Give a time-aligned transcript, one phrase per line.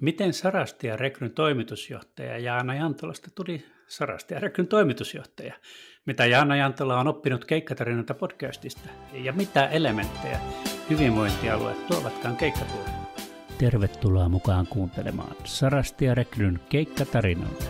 [0.00, 5.54] Miten Sarasti ja Rekryn toimitusjohtaja Jaana Jantolasta tuli Sarasti ja Rekryn toimitusjohtaja?
[6.06, 8.88] Mitä Jaana Jantola on oppinut keikkatarinoita podcastista?
[9.12, 10.40] Ja mitä elementtejä
[10.90, 12.94] hyvinvointialueet tuovatkaan keikkatyöhön?
[13.58, 17.64] Tervetuloa mukaan kuuntelemaan Sarasti ja Rekryn keikkatarinoita.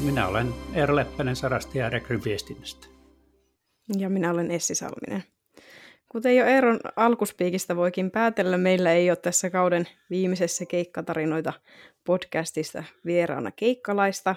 [0.00, 2.91] Minä olen Eero Leppänen Sarasti ja Rekryn viestinnästä.
[3.98, 5.24] Ja minä olen Essi Salminen.
[6.08, 11.52] Kuten jo Eeron alkuspiikistä voikin päätellä, meillä ei ole tässä kauden viimeisessä keikkatarinoita
[12.04, 14.34] podcastista vieraana keikkalaista,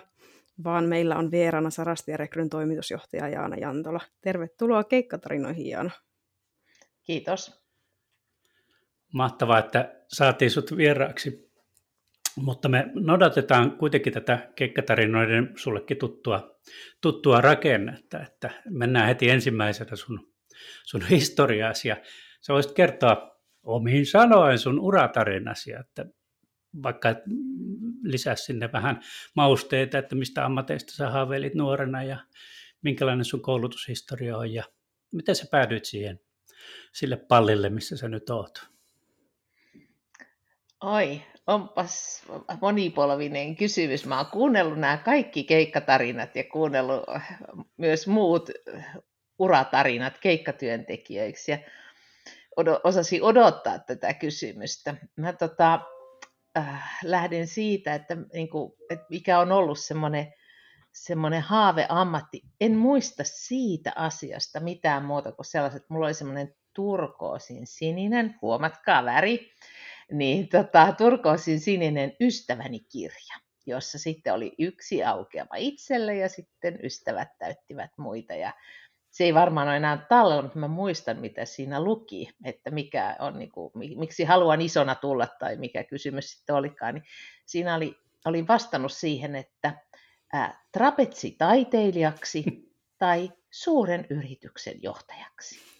[0.63, 3.99] vaan meillä on vieraana Sarasti ja Rekryn toimitusjohtaja Jaana Jantola.
[4.21, 5.91] Tervetuloa keikkatarinoihin, Jaana.
[7.03, 7.61] Kiitos.
[9.13, 11.44] Mahtavaa, että saatiin sut vieraaksi
[12.35, 16.59] mutta me nodatetaan kuitenkin tätä keikkatarinoiden sullekin tuttua,
[17.01, 20.33] tuttua rakennetta, että mennään heti ensimmäisenä sun,
[20.83, 21.97] sun historiaasi ja
[22.41, 26.05] sä voisit kertoa omiin sanoen sun uratarinasi, että
[26.83, 27.09] vaikka
[28.03, 29.01] lisää sinne vähän
[29.35, 32.17] mausteita, että mistä ammateista sä haaveilit nuorena ja
[32.81, 34.63] minkälainen sun koulutushistoria on ja
[35.13, 36.19] miten sä päädyit siihen
[36.93, 38.67] sille pallille, missä sä nyt oot?
[40.81, 42.23] Oi, onpas
[42.61, 44.05] monipolvinen kysymys.
[44.05, 47.03] Mä oon kuunnellut nämä kaikki keikkatarinat ja kuunnellut
[47.77, 48.49] myös muut
[49.39, 51.57] uratarinat keikkatyöntekijöiksi ja
[52.83, 54.95] osasin odottaa tätä kysymystä.
[55.15, 55.79] Mä tota,
[56.57, 60.33] äh, lähden siitä, että, niin kuin, että mikä on ollut semmoinen
[60.95, 62.41] semmoinen haaveammatti.
[62.61, 69.51] En muista siitä asiasta mitään muuta kuin sellaiset, mulla oli semmoinen turkoosin sininen, huomatkaa väri,
[70.11, 77.29] niin tota, turkoosin sininen ystäväni kirja, jossa sitten oli yksi aukeama itselle ja sitten ystävät
[77.39, 78.33] täyttivät muita.
[78.33, 78.53] Ja
[79.11, 83.39] se ei varmaan ole enää tallella, mutta mä muistan, mitä siinä luki, että mikä on,
[83.39, 86.95] niin kuin, miksi haluan isona tulla tai mikä kysymys sitten olikaan.
[86.95, 87.03] Niin
[87.45, 89.73] siinä oli, oli vastannut siihen, että
[90.33, 92.43] ää, trapetsitaiteilijaksi
[92.97, 95.74] tai suuren yrityksen johtajaksi ja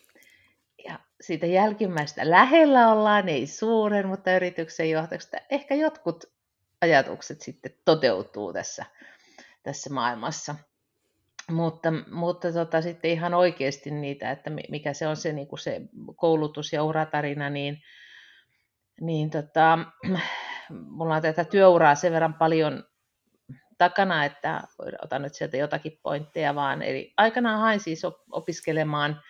[1.21, 5.29] siitä jälkimmäistä lähellä ollaan, ei suuren, mutta yrityksen johtajaksi.
[5.49, 6.23] Ehkä jotkut
[6.81, 8.85] ajatukset sitten toteutuu tässä,
[9.63, 10.55] tässä maailmassa.
[11.51, 15.81] Mutta, mutta tota, sitten ihan oikeasti niitä, että mikä se on se, niin kuin se
[16.15, 17.81] koulutus ja uratarina, niin,
[19.01, 19.79] niin tota,
[20.89, 22.83] mulla on tätä työuraa sen verran paljon
[23.77, 24.61] takana, että
[25.01, 26.81] otan nyt sieltä jotakin pointteja vaan.
[26.81, 28.01] Eli aikanaan hain siis
[28.31, 29.21] opiskelemaan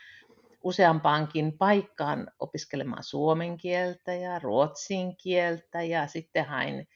[0.66, 6.88] useampaankin paikkaan opiskelemaan suomen kieltä ja ruotsin kieltä ja sitten hain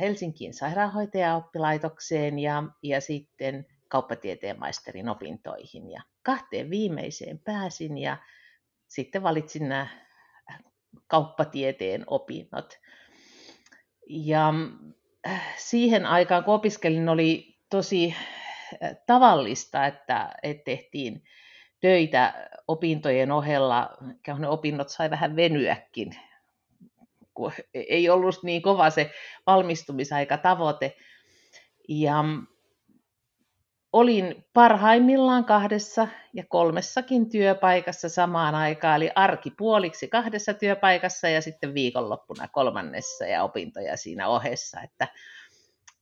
[0.00, 5.90] Helsinkiin sairaanhoitajaoppilaitokseen ja, ja sitten kauppatieteen maisterin opintoihin.
[5.90, 8.16] Ja kahteen viimeiseen pääsin ja
[8.88, 9.86] sitten valitsin nämä
[11.06, 12.78] kauppatieteen opinnot.
[14.08, 14.52] Ja
[15.28, 18.14] äh, siihen aikaan, kun opiskelin, oli tosi
[19.06, 21.22] tavallista, että, että tehtiin
[21.82, 23.90] töitä opintojen ohella,
[24.38, 26.16] ne opinnot sai vähän venyäkin,
[27.34, 29.10] kun ei ollut niin kova se
[29.46, 30.96] valmistumisaika tavoite.
[31.88, 32.24] Ja
[33.92, 41.74] olin parhaimmillaan kahdessa ja kolmessakin työpaikassa samaan aikaan, eli arki puoliksi kahdessa työpaikassa ja sitten
[41.74, 45.08] viikonloppuna kolmannessa ja opintoja siinä ohessa, että,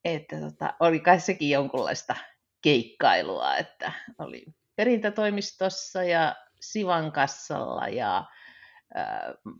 [0.04, 2.16] että tota, oli kai sekin jonkunlaista
[2.62, 4.46] keikkailua, että oli
[4.80, 8.24] perintätoimistossa ja Sivan kassalla ja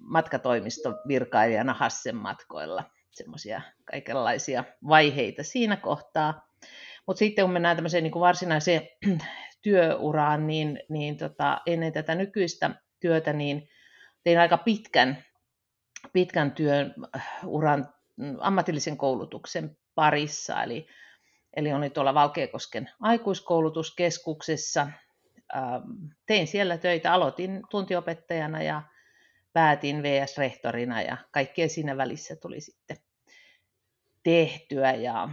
[0.00, 2.84] matkatoimiston virkailijana Hassen matkoilla.
[3.10, 6.48] Semmoisia kaikenlaisia vaiheita siinä kohtaa.
[7.06, 8.88] Mutta sitten kun mennään tämmöiseen niin kuin varsinaiseen
[9.62, 12.70] työuraan, niin, niin tota, ennen tätä nykyistä
[13.00, 13.69] työtä, niin
[14.22, 15.25] tein aika pitkän,
[16.12, 16.94] pitkän työn
[17.44, 20.62] uran mm, ammatillisen koulutuksen parissa.
[20.62, 20.86] Eli,
[21.56, 24.86] eli olin tuolla Valkeakosken aikuiskoulutuskeskuksessa
[25.56, 25.82] Ähm,
[26.26, 28.82] tein siellä töitä, aloitin tuntiopettajana ja
[29.52, 32.97] päätin VS-rehtorina ja kaikkea siinä välissä tuli sitten
[34.22, 35.28] tehtyä ja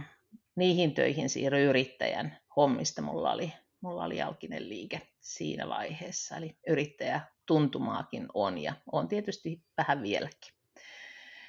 [0.56, 3.02] niihin töihin siirryin yrittäjän hommista.
[3.02, 9.62] Mulla oli, mulla oli jalkinen liike siinä vaiheessa, eli yrittäjä tuntumaakin on ja on tietysti
[9.78, 10.54] vähän vieläkin.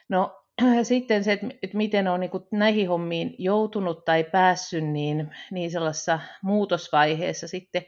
[0.09, 0.45] No
[0.83, 7.47] sitten se, että miten on niin näihin hommiin joutunut tai päässyt, niin, niin sellaisessa muutosvaiheessa
[7.47, 7.85] sitten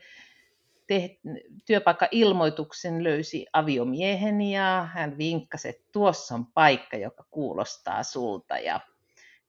[0.91, 1.19] te,
[1.65, 8.57] työpaikka-ilmoituksen löysi aviomiehen ja hän vinkkasi, että tuossa on paikka, joka kuulostaa sulta.
[8.57, 8.79] Ja,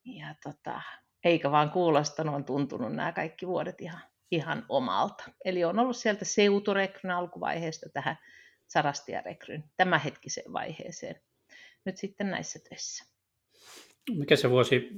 [0.04, 0.82] ja tota,
[1.24, 4.00] eikä vaan kuulostanut, on tuntunut nämä kaikki vuodet ihan
[4.30, 5.24] ihan omalta.
[5.44, 8.18] Eli on ollut sieltä seuturekryn alkuvaiheesta tähän
[8.66, 11.20] sarastiarekryn tämänhetkiseen vaiheeseen.
[11.84, 13.04] Nyt sitten näissä töissä.
[14.10, 14.88] Mikä se vuosi,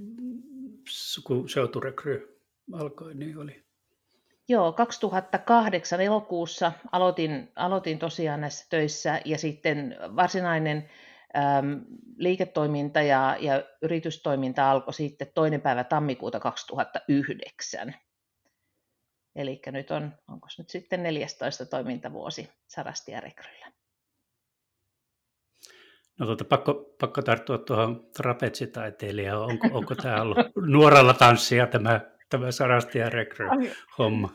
[1.25, 2.41] kun seuturekry
[2.73, 3.64] alkoi, niin oli?
[4.49, 10.91] Joo, 2008 elokuussa aloitin, aloitin tosiaan näissä töissä ja sitten varsinainen
[11.37, 11.85] äm,
[12.17, 17.95] liiketoiminta ja, ja yritystoiminta alkoi sitten toinen päivä tammikuuta 2009.
[19.37, 23.73] Eli nyt on, onko nyt sitten 14 toimintavuosi Sarastia Rekryllä.
[26.19, 29.43] No tuota, pakko, pakko tarttua tuohon trapetsitaiteilijaan.
[29.43, 32.01] Onko, onko tämä ollut nuoralla tanssia tämä,
[32.39, 33.47] tämä Sarastia Rekry
[33.99, 34.35] homma?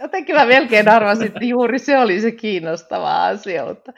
[0.00, 3.92] Jotenkin mä melkein arvasin, että juuri se oli se kiinnostava asia, mutta,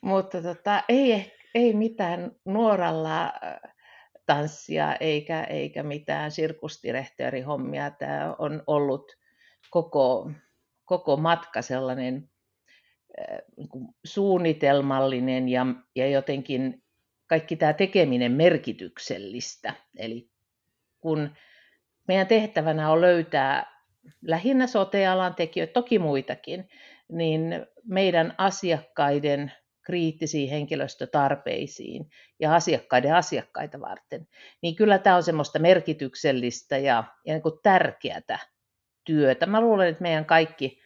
[0.00, 3.32] mutta tota, ei, ei mitään nuoralla
[4.26, 7.90] tanssia eikä, eikä mitään sirkusdirektöörihommia.
[7.90, 9.16] Tämä on ollut
[9.70, 10.30] koko,
[10.84, 12.28] koko matka sellainen
[13.20, 15.66] äh, niin kuin suunnitelmallinen ja,
[15.96, 16.82] ja jotenkin
[17.26, 19.74] kaikki tämä tekeminen merkityksellistä.
[19.96, 20.30] Eli
[21.00, 21.30] kun
[22.08, 23.74] meidän tehtävänä on löytää
[24.22, 26.68] lähinnä sotealan tekijöitä, toki muitakin,
[27.08, 29.52] niin meidän asiakkaiden
[29.82, 32.10] kriittisiin henkilöstötarpeisiin
[32.40, 34.28] ja asiakkaiden asiakkaita varten,
[34.62, 38.38] niin kyllä tämä on semmoista merkityksellistä ja, ja niin kuin tärkeää
[39.04, 39.46] työtä.
[39.46, 40.80] Mä luulen, että meidän kaikki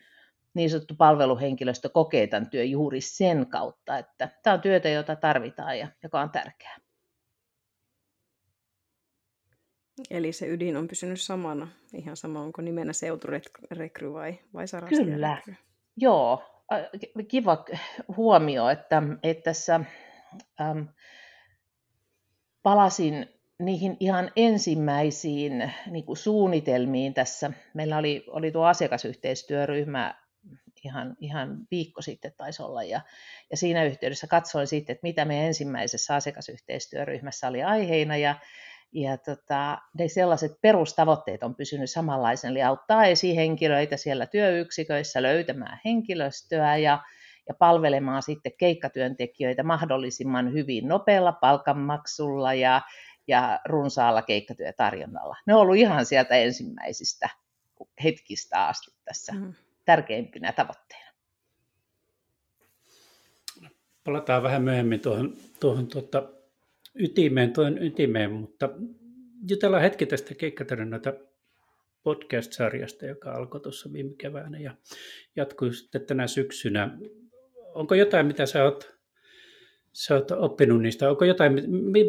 [0.55, 5.79] niin sanottu palveluhenkilöstö kokee tämän työn juuri sen kautta, että tämä on työtä, jota tarvitaan
[5.79, 6.77] ja joka on tärkeää.
[10.11, 15.55] Eli se ydin on pysynyt samana, ihan sama onko nimenä seuturekry vai, vai Kyllä, rekry.
[15.97, 16.43] joo.
[17.29, 17.65] Kiva
[18.17, 19.81] huomio, että, että tässä
[20.61, 20.81] ähm,
[22.63, 23.29] palasin
[23.59, 27.53] niihin ihan ensimmäisiin niin kuin suunnitelmiin tässä.
[27.75, 30.15] Meillä oli, oli tuo asiakasyhteistyöryhmä
[30.85, 33.01] ihan, ihan viikko sitten taisi olla, ja,
[33.51, 38.35] ja siinä yhteydessä katsoin sitten, että mitä me ensimmäisessä asiakasyhteistyöryhmässä oli aiheina, ja,
[38.93, 46.77] ja tota, ne sellaiset perustavoitteet on pysynyt samanlaisen, eli auttaa esihenkilöitä siellä työyksiköissä löytämään henkilöstöä,
[46.77, 47.03] ja,
[47.49, 52.83] ja palvelemaan sitten keikkatyöntekijöitä mahdollisimman hyvin nopealla palkanmaksulla ja,
[53.29, 55.37] ja runsaalla keikkatyötarjonnalla.
[55.47, 57.29] Ne on ollut ihan sieltä ensimmäisistä
[58.05, 59.55] hetkistä asti tässä mm.
[59.85, 61.09] tärkeimpinä tavoitteina.
[64.05, 66.23] Palataan vähän myöhemmin tuohon, tuohon tuota,
[66.99, 68.69] ytimeen, tuon ytimeen, mutta
[69.51, 71.13] jutellaan hetki tästä keikkatarinoita
[72.03, 74.75] podcast-sarjasta, joka alkoi tuossa viime keväänä ja
[75.37, 76.99] jatkui sitten tänä syksynä.
[77.75, 78.99] Onko jotain, mitä sä oot
[79.93, 81.11] sä oot oppinut niistä?
[81.11, 81.53] Onko jotain,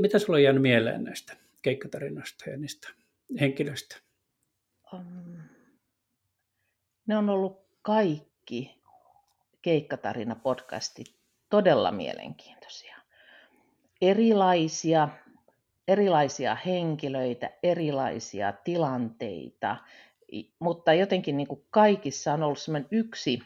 [0.01, 2.89] mitä sulla on jäänyt mieleen näistä keikkatarinoista ja niistä
[3.39, 3.97] henkilöistä?
[4.93, 5.37] Um,
[7.07, 8.81] ne on ollut kaikki
[9.61, 11.15] keikkatarina-podcastit
[11.49, 12.98] todella mielenkiintoisia.
[14.01, 15.09] Erilaisia,
[15.87, 19.77] erilaisia henkilöitä, erilaisia tilanteita,
[20.59, 22.59] mutta jotenkin niin kuin kaikissa on ollut
[22.91, 23.39] yksi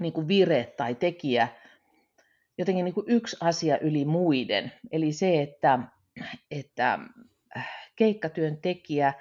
[0.00, 1.48] niin kuin vire tai tekijä,
[2.58, 4.72] jotenkin niin kuin yksi asia yli muiden.
[4.92, 5.78] Eli se, että,
[6.50, 6.98] että
[7.56, 9.14] äh, keikkatyöntekijä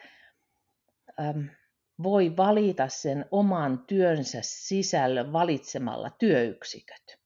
[2.03, 7.19] voi valita sen oman työnsä sisällön valitsemalla työyksiköt.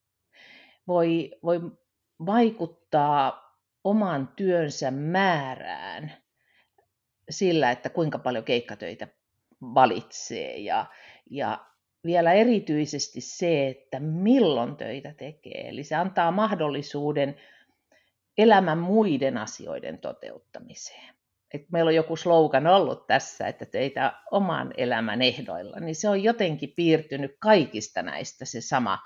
[0.88, 1.60] Voi, voi
[2.26, 3.48] vaikuttaa
[3.84, 6.14] oman työnsä määrään
[7.30, 9.08] sillä, että kuinka paljon keikkatöitä
[9.62, 10.86] valitsee ja,
[11.30, 11.66] ja
[12.06, 15.70] vielä erityisesti se, että milloin töitä tekee.
[15.70, 17.36] Eli se antaa mahdollisuuden
[18.38, 21.16] elämän muiden asioiden toteuttamiseen.
[21.54, 26.24] Et meillä on joku slogan ollut tässä, että teitä oman elämän ehdoilla, niin se on
[26.24, 29.00] jotenkin piirtynyt kaikista näistä se sama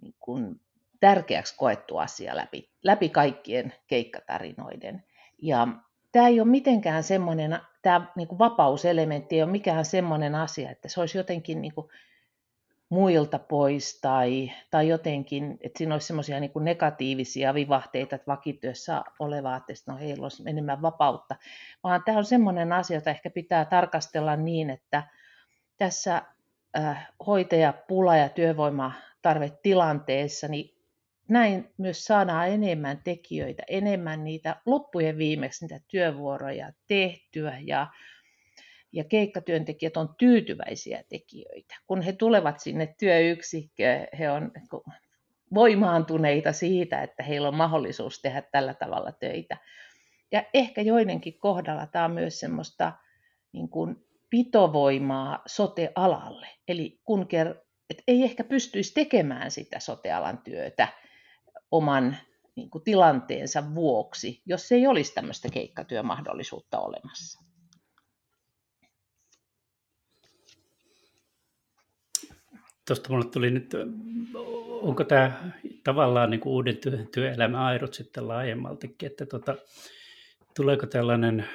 [0.00, 0.60] niin kuin
[1.04, 5.04] tärkeäksi koettu asia läpi, läpi kaikkien keikkatarinoiden.
[5.42, 5.68] Ja
[6.12, 10.88] tämä ei ole mitenkään semmoinen, tämä niin kuin vapauselementti ei ole mikään semmoinen asia, että
[10.88, 11.88] se olisi jotenkin niin kuin
[12.88, 19.56] muilta pois tai, tai jotenkin, että siinä olisi semmoisia niin negatiivisia vivahteita, että vakityössä olevaa,
[19.56, 21.36] että no heillä olisi enemmän vapautta,
[21.82, 25.02] vaan tämä on semmoinen asia, jota ehkä pitää tarkastella niin, että
[25.78, 26.22] tässä
[26.78, 30.73] äh, hoitajapula ja työvoimatarvetilanteessa, niin
[31.28, 37.86] näin myös saadaan enemmän tekijöitä, enemmän niitä loppujen viimeksi niitä työvuoroja tehtyä ja,
[38.92, 41.74] ja keikkatyöntekijät on tyytyväisiä tekijöitä.
[41.86, 44.52] Kun he tulevat sinne työyksikköön, he on
[45.54, 49.56] voimaantuneita siitä, että heillä on mahdollisuus tehdä tällä tavalla töitä.
[50.32, 52.92] Ja ehkä joidenkin kohdalla tämä on myös semmoista
[53.52, 53.96] niin kuin
[54.30, 56.48] pitovoimaa sote-alalle.
[56.68, 60.88] Eli kun ker- et ei ehkä pystyisi tekemään sitä sotealan työtä
[61.70, 62.16] oman
[62.56, 67.44] niin kuin, tilanteensa vuoksi, jos ei olisi tämmöistä keikkatyömahdollisuutta olemassa.
[72.86, 73.70] Tuosta mulle tuli nyt,
[74.82, 75.52] onko tämä
[75.84, 79.56] tavallaan niin kuin uuden työ, työelämän airut sitten laajemmaltikin, että tota,
[80.56, 81.46] tuleeko tällainen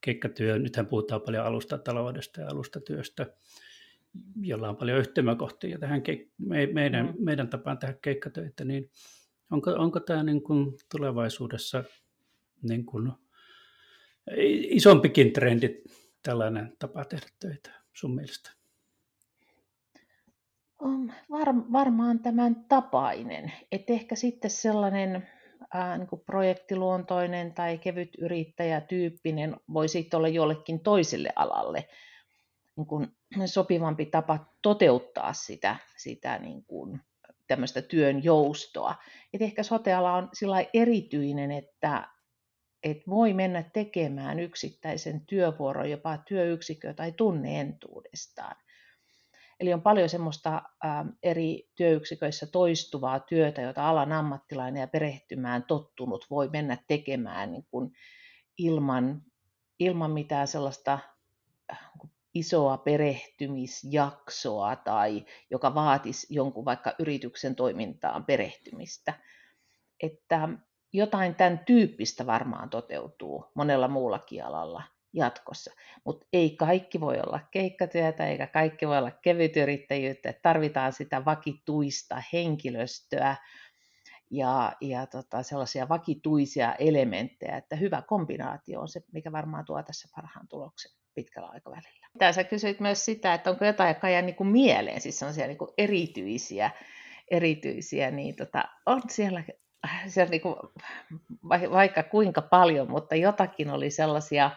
[0.00, 3.26] keikkatyö, nythän puhutaan paljon alustataloudesta ja alustatyöstä,
[4.40, 6.02] jolla on paljon yhtymäkohtia tähän
[6.38, 7.14] me, meidän, mm.
[7.24, 8.90] meidän tapaan tehdä keikkatöitä, niin
[9.50, 11.84] onko, onko tämä niin kuin tulevaisuudessa
[12.68, 13.12] niin kuin
[14.70, 15.82] isompikin trendi
[16.22, 18.50] tällainen tapa tehdä töitä sun mielestä?
[20.78, 23.52] On var, varmaan tämän tapainen.
[23.72, 25.28] Et ehkä sitten sellainen
[25.74, 31.88] ää, niin kuin projektiluontoinen tai kevyt yrittäjätyyppinen voi sitten olla jollekin toiselle alalle
[32.76, 33.08] niin kuin
[33.46, 37.00] sopivampi tapa toteuttaa sitä, sitä niin kuin
[37.50, 38.94] tämmöistä työn joustoa.
[39.32, 42.08] Et ehkä soteala on sillä erityinen, että
[42.82, 48.56] et voi mennä tekemään yksittäisen työvuoron jopa työyksikö tai tunne entuudestaan.
[49.60, 56.26] Eli on paljon semmoista ä, eri työyksiköissä toistuvaa työtä, jota alan ammattilainen ja perehtymään tottunut
[56.30, 57.92] voi mennä tekemään niin kuin
[58.58, 59.22] ilman,
[59.78, 60.98] ilman mitään sellaista
[61.72, 61.90] äh,
[62.34, 69.14] isoa perehtymisjaksoa tai joka vaatisi jonkun vaikka yrityksen toimintaan perehtymistä.
[70.02, 70.48] Että
[70.92, 74.82] jotain tämän tyyppistä varmaan toteutuu monella muullakin alalla
[75.12, 75.74] jatkossa.
[76.04, 80.34] Mutta ei kaikki voi olla keikkatyötä eikä kaikki voi olla kevytyrittäjyyttä.
[80.42, 83.36] Tarvitaan sitä vakituista henkilöstöä
[84.30, 90.08] ja, ja tota, sellaisia vakituisia elementtejä, että hyvä kombinaatio on se, mikä varmaan tuo tässä
[90.16, 92.06] parhaan tuloksen pitkällä aikavälillä.
[92.18, 95.46] Tää sä kysyit myös sitä, että onko jotain, joka jää niin kuin mieleen, siis sellaisia
[95.46, 96.70] niin kuin erityisiä,
[97.30, 99.44] erityisiä, niin tota, on siellä,
[100.06, 100.56] siellä niin kuin,
[101.48, 104.50] vaikka kuinka paljon, mutta jotakin oli sellaisia,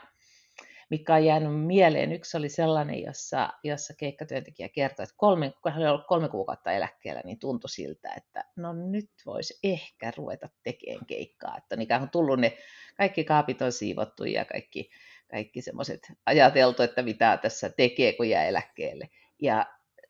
[0.90, 2.12] mikä on jäänyt mieleen.
[2.12, 6.72] Yksi oli sellainen, jossa, jossa keikkatyöntekijä kertoi, että kolme, kun hän oli ollut kolme kuukautta
[6.72, 11.58] eläkkeellä, niin tuntui siltä, että no nyt voisi ehkä ruveta tekemään keikkaa.
[11.58, 12.58] Että on ikään kuin tullut ne,
[12.98, 14.90] kaikki kaapit on siivottu ja kaikki,
[15.34, 19.10] kaikki semmoiset ajateltu, että mitä tässä tekee, kun jää eläkkeelle.
[19.42, 19.66] Ja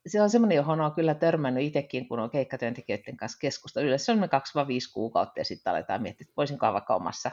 [0.07, 3.87] se on semmoinen, johon on kyllä törmännyt itsekin, kun on keikkatyöntekijöiden kanssa keskustellut.
[3.87, 4.23] Yleensä on 2-5
[4.93, 7.31] kuukautta ja sitten aletaan miettiä, että voisinko vaikka omassa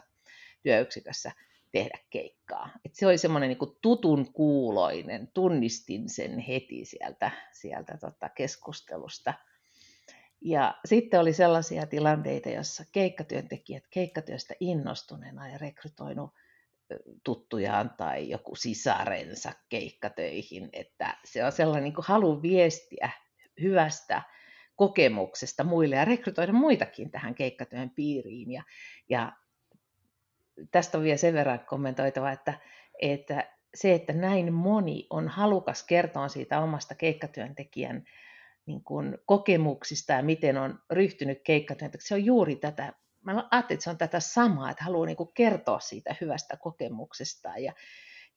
[0.63, 1.33] työyksikössä
[1.73, 2.71] tehdä keikkaa.
[2.85, 9.35] Et se oli semmoinen niin tutun kuuloinen, tunnistin sen heti sieltä, sieltä tota keskustelusta.
[10.41, 16.31] Ja sitten oli sellaisia tilanteita, joissa keikkatyöntekijät keikkatyöstä innostuneena ja rekrytoinut
[17.25, 23.11] tuttujaan tai joku sisarensa keikkatöihin, että se on sellainen niin halu viestiä
[23.61, 24.23] hyvästä
[24.77, 28.53] kokemuksesta muille ja rekrytoida muitakin tähän keikkatyön piiriin.
[28.53, 28.63] Ja,
[29.09, 29.33] ja
[30.71, 32.55] tästä on vielä sen verran kommentoitava, että,
[33.03, 38.05] että se, että näin moni on halukas kertoa siitä omasta keikkatyöntekijän
[38.67, 42.93] niin kuin kokemuksista ja miten on ryhtynyt keikkatyöntekijäksi, se on juuri tätä,
[43.25, 47.73] mä ajattelin, että se on tätä samaa, että haluaa niin kertoa siitä hyvästä kokemuksesta ja,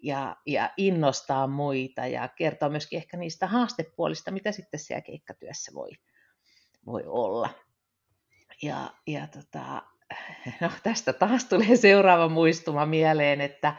[0.03, 5.89] ja, ja innostaa muita ja kertoa myöskin ehkä niistä haastepuolista, mitä sitten siellä keikkatyössä voi,
[6.85, 7.49] voi olla.
[8.61, 9.81] Ja, ja tota,
[10.61, 13.75] no tästä taas tulee seuraava muistuma mieleen, että,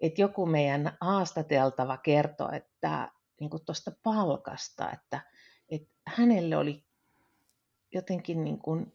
[0.00, 5.20] että joku meidän haastateltava kertoi, että niin tuosta palkasta, että,
[5.68, 6.84] että hänelle oli
[7.92, 8.92] jotenkin niin kuin,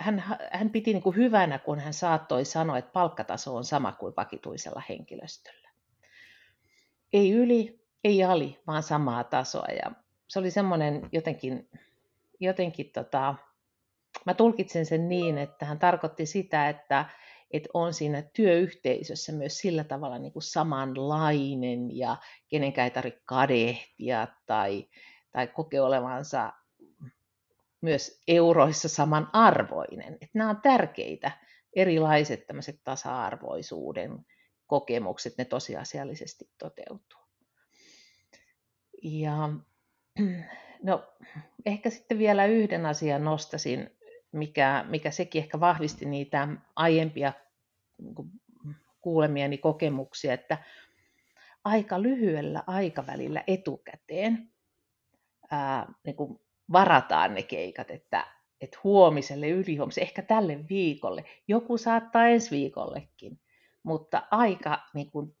[0.00, 4.14] hän, hän piti niin kuin hyvänä, kun hän saattoi sanoa, että palkkataso on sama kuin
[4.16, 5.70] vakituisella henkilöstöllä.
[7.12, 9.66] Ei yli, ei ali, vaan samaa tasoa.
[9.84, 9.92] Ja
[10.28, 11.68] se oli semmoinen jotenkin,
[12.40, 13.34] jotenkin tota,
[14.26, 17.04] mä tulkitsen sen niin, että hän tarkoitti sitä, että,
[17.50, 22.16] että on siinä työyhteisössä myös sillä tavalla niin kuin samanlainen ja
[22.48, 24.88] kenenkään ei tarvitse kadehtia tai,
[25.32, 26.52] tai kokea olevansa
[27.80, 30.14] myös euroissa samanarvoinen.
[30.14, 31.30] Että nämä on tärkeitä,
[31.76, 34.26] erilaiset tämmöiset tasa-arvoisuuden
[34.66, 37.20] kokemukset, ne tosiasiallisesti toteutuu.
[39.02, 39.48] Ja
[40.82, 41.12] no,
[41.66, 43.90] ehkä sitten vielä yhden asian nostasin
[44.32, 47.32] mikä, mikä sekin ehkä vahvisti niitä aiempia
[47.98, 48.14] niin
[49.00, 50.58] kuulemiani kokemuksia, että
[51.64, 54.52] aika lyhyellä aikavälillä etukäteen
[55.50, 56.40] ää, niin kuin
[56.72, 58.26] varataan ne keikat, että,
[58.60, 63.40] että huomiselle, ylihuomiselle, ehkä tälle viikolle, joku saattaa ensi viikollekin,
[63.82, 65.36] mutta aika niin kuin,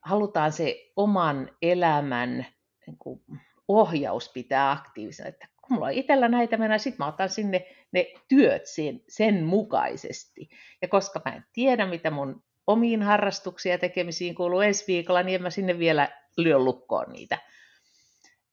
[0.00, 2.46] halutaan se oman elämän
[2.86, 3.22] niin kuin,
[3.68, 8.06] ohjaus pitää aktiivisena, että kun mulla on itsellä näitä mennä, sitten mä otan sinne ne
[8.28, 10.48] työt sen, sen mukaisesti.
[10.82, 15.34] Ja koska mä en tiedä, mitä mun omiin harrastuksiin ja tekemisiin kuuluu ensi viikolla, niin
[15.34, 17.38] en mä sinne vielä lyö lukkoon niitä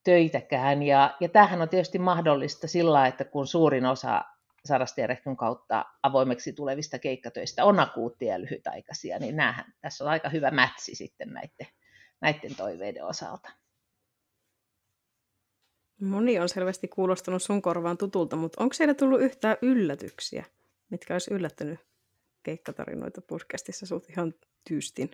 [0.06, 0.82] töitäkään.
[0.82, 4.24] Ja, ja tämähän on tietysti mahdollista sillä, että kun suurin osa
[4.64, 10.50] Sarastierehkön kautta avoimeksi tulevista keikkatöistä on akuuttia ja lyhytaikaisia, niin näähän, tässä on aika hyvä
[10.50, 11.66] mätsi sitten näiden,
[12.20, 13.50] näiden toiveiden osalta.
[16.00, 20.44] Moni on selvästi kuulostanut sun korvaan tutulta, mutta onko siellä tullut yhtään yllätyksiä,
[20.90, 21.80] mitkä olisi yllättänyt
[22.42, 24.34] keikkatarinoita podcastissa sut ihan
[24.68, 25.10] tyystin?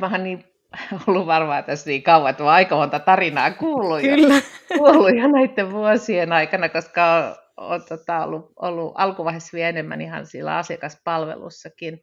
[0.00, 0.51] Mä niin
[1.06, 4.34] ollut varmaan tässä niin kauan, että olen aika monta tarinaa kuullut, Kyllä.
[4.34, 4.40] Jo,
[4.78, 10.56] kuullut jo näiden vuosien aikana, koska olen tota, ollut, ollut alkuvaiheessa vielä enemmän ihan sillä
[10.56, 12.02] asiakaspalvelussakin.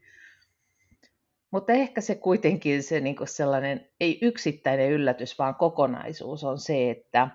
[1.52, 7.28] Mutta ehkä se kuitenkin se niin sellainen, ei yksittäinen yllätys, vaan kokonaisuus on se, että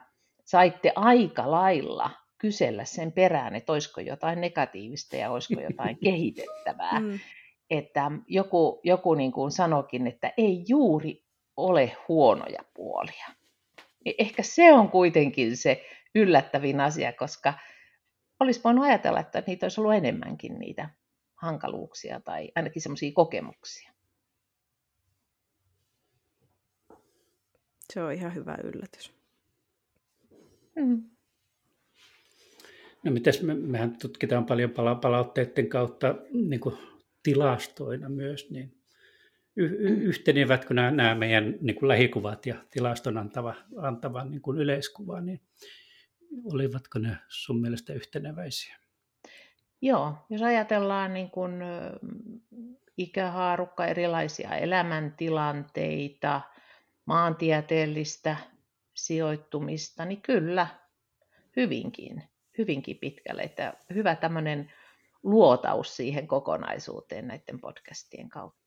[0.45, 7.01] saitte aika lailla kysellä sen perään, että olisiko jotain negatiivista ja olisiko jotain kehitettävää.
[7.05, 7.19] Mm.
[7.71, 11.24] Että joku, joku niin kuin sanokin, että ei juuri
[11.57, 13.27] ole huonoja puolia.
[14.05, 15.85] Niin ehkä se on kuitenkin se
[16.15, 17.55] yllättävin asia, koska
[18.41, 20.91] olisi voinut ajatella, että niitä olisi ollut enemmänkin niitä
[21.35, 23.93] hankaluuksia tai ainakin semmoisia kokemuksia.
[27.93, 29.15] Se on ihan hyvä yllätys.
[30.77, 31.11] Mm.
[33.05, 36.79] No mitäs me, mehän tutkitaan paljon pala- palautteiden kautta niin kuin
[37.23, 38.84] tilastoina myös, niin
[39.57, 45.41] yhtenevätkö nämä, nämä meidän niin kuin lähikuvat ja tilaston antava, antava niin kuin yleiskuva, niin
[46.45, 48.77] olivatko ne sun mielestä yhteneväisiä?
[49.81, 51.53] Joo, jos ajatellaan niin kuin
[52.99, 56.41] ikähaarukka, erilaisia elämäntilanteita,
[57.07, 58.37] maantieteellistä
[58.95, 60.67] sijoittumista, niin kyllä,
[61.57, 62.23] hyvinkin,
[62.59, 63.43] hyvinkin pitkälle.
[63.43, 64.73] Että hyvä tämmöinen
[65.23, 68.64] luotaus siihen kokonaisuuteen näiden podcastien kautta.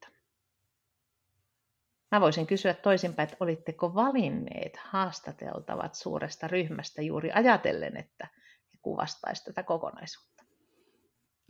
[2.11, 8.27] Mä voisin kysyä toisinpäin, että olitteko valinneet haastateltavat suuresta ryhmästä juuri ajatellen, että
[8.73, 10.43] he kuvastaisivat tätä kokonaisuutta?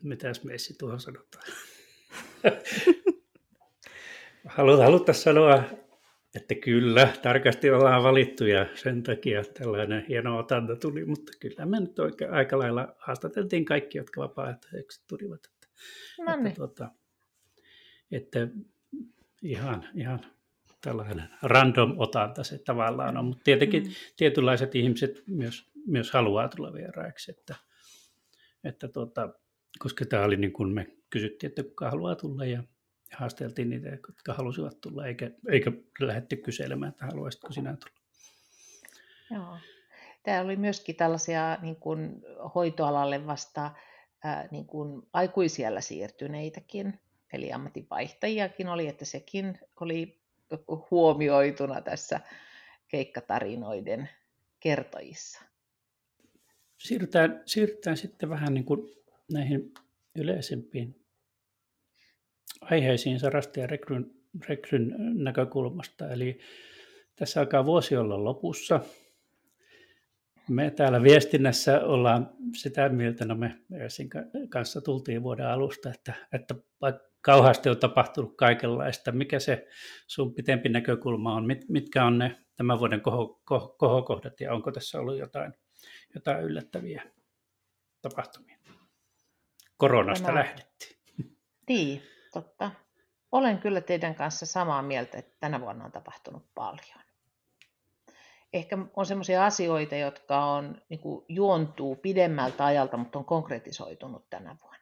[0.03, 1.43] Mitäs Messi tuohon sanotaan?
[4.83, 5.63] Haluttaisiin sanoa
[6.37, 11.79] että kyllä, tarkasti ollaan valittu ja sen takia tällainen hieno otanta tuli, mutta kyllä me
[11.79, 15.45] nyt oikein aika lailla haastateltiin kaikki, jotka vapaaehtoiseksi tulivat.
[15.45, 15.67] Että,
[16.25, 16.47] no niin.
[16.47, 16.89] että, tuota,
[18.11, 18.47] että
[19.41, 20.25] ihan, ihan
[20.81, 23.89] tällainen random otanta se tavallaan on, mutta tietenkin mm.
[24.17, 27.55] tietynlaiset ihmiset myös, myös haluaa tulla vieraiksi, että,
[28.63, 29.29] että tuota,
[29.79, 32.63] koska tämä oli niin kuin me kysyttiin, että kuka haluaa tulla ja
[33.13, 37.97] haasteltiin niitä, jotka halusivat tulla, eikä, eikä lähdetty kyselemään, että haluaisitko sinä tulla.
[39.31, 39.57] Joo.
[40.23, 42.21] Tämä oli myöskin tällaisia niin kuin
[42.55, 43.71] hoitoalalle vasta
[44.23, 46.99] ää, niin kuin aikuisiellä siirtyneitäkin,
[47.33, 50.21] eli ammatinvaihtajiakin oli, että sekin oli
[50.91, 52.19] huomioituna tässä
[52.87, 54.09] keikkatarinoiden
[54.59, 55.41] kertojissa.
[56.77, 58.89] Siirrytään, siirrytään sitten vähän niin kuin
[59.31, 59.73] näihin
[60.15, 61.07] yleisempiin
[62.61, 64.11] aiheisiin Sarasta ja rekryn,
[64.47, 66.11] rekryn näkökulmasta.
[66.11, 66.39] Eli
[67.15, 68.79] tässä alkaa vuosi olla lopussa.
[70.49, 74.09] Me täällä viestinnässä ollaan sitä mieltä, no me Eesin
[74.49, 76.55] kanssa tultiin vuoden alusta, että, että
[77.27, 79.11] kauheasti on tapahtunut kaikenlaista.
[79.11, 79.67] Mikä se
[80.07, 81.45] sun pitempi näkökulma on?
[81.45, 85.53] Mit, mitkä on ne tämän vuoden koho, koho, kohokohdat ja onko tässä ollut jotain,
[86.15, 87.03] jotain yllättäviä
[88.01, 88.57] tapahtumia?
[89.77, 90.39] Koronasta Tämä...
[90.39, 90.97] lähdettiin.
[91.69, 92.01] Niin,
[92.33, 92.71] totta.
[93.31, 97.01] Olen kyllä teidän kanssa samaa mieltä, että tänä vuonna on tapahtunut paljon.
[98.53, 104.55] Ehkä on sellaisia asioita, jotka on, niin kuin, juontuu pidemmältä ajalta, mutta on konkretisoitunut tänä
[104.61, 104.76] vuonna.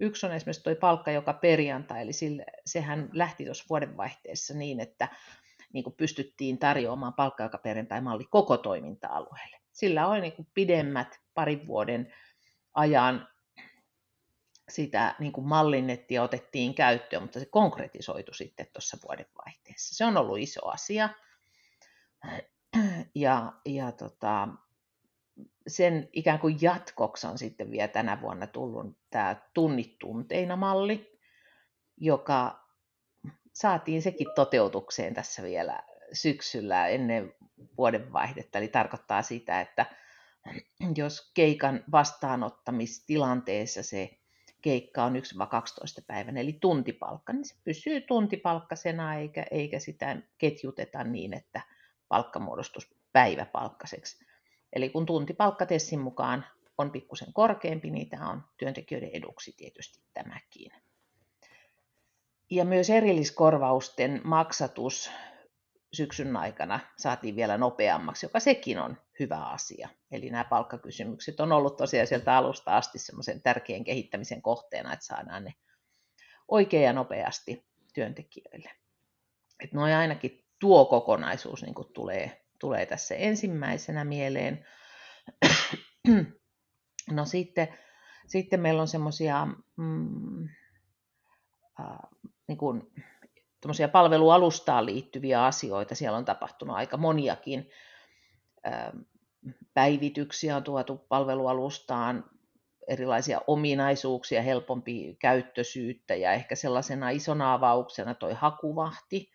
[0.00, 5.08] Yksi on esimerkiksi tuo palkka joka perjantai, eli sille, sehän lähti tuossa vuodenvaihteessa niin, että
[5.72, 9.60] niin kuin pystyttiin tarjoamaan palkka joka perjantai-malli koko toiminta-alueelle.
[9.72, 12.14] Sillä on niin kuin pidemmät parin vuoden
[12.74, 13.28] ajan
[14.68, 19.94] sitä niin kuin mallinnettiin ja otettiin käyttöön, mutta se konkretisoitu sitten tuossa vuodenvaihteessa.
[19.94, 21.08] Se on ollut iso asia.
[23.14, 24.48] Ja, ja tota,
[25.66, 31.18] sen ikään kuin jatkoksi on sitten vielä tänä vuonna tullut tämä tunnittunteina malli,
[31.96, 32.64] joka
[33.52, 37.34] saatiin sekin toteutukseen tässä vielä syksyllä ennen
[37.78, 38.58] vuodenvaihdetta.
[38.58, 39.86] Eli tarkoittaa sitä, että
[40.96, 44.10] jos keikan vastaanottamistilanteessa se
[44.62, 45.18] keikka on 1-12
[46.06, 51.60] päivän, eli tuntipalkka, niin se pysyy tuntipalkkasena eikä, eikä sitä ketjuteta niin, että
[52.08, 54.24] palkka muodostus päiväpalkkaseksi.
[54.74, 56.46] Eli kun tuntipalkka Tessin mukaan
[56.78, 60.72] on pikkusen korkeampi, niin tämä on työntekijöiden eduksi tietysti tämäkin.
[62.50, 65.10] Ja myös erilliskorvausten maksatus
[65.92, 69.88] syksyn aikana saatiin vielä nopeammaksi, joka sekin on hyvä asia.
[70.10, 75.44] Eli nämä palkkakysymykset on ollut tosiaan sieltä alusta asti semmoisen tärkeän kehittämisen kohteena, että saadaan
[75.44, 75.54] ne
[76.48, 78.70] oikein ja nopeasti työntekijöille.
[79.60, 84.66] Että noin ainakin tuo kokonaisuus niin tulee, tulee tässä ensimmäisenä mieleen.
[87.10, 87.68] No sitten,
[88.26, 89.46] sitten meillä on semmoisia
[89.76, 90.48] mm,
[91.80, 91.98] äh,
[92.48, 92.58] niin
[93.92, 95.94] palvelualustaan liittyviä asioita.
[95.94, 97.70] Siellä on tapahtunut aika moniakin
[99.74, 102.24] päivityksiä on tuotu palvelualustaan,
[102.88, 109.30] erilaisia ominaisuuksia, helpompi käyttösyyttä ja ehkä sellaisena isona avauksena toi hakuvahti,